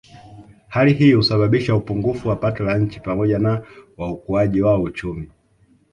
[0.67, 3.63] Hali hii husababisha upungufu wa pato la nchi pamoja na
[3.97, 5.31] wa ukuaji wa uchumi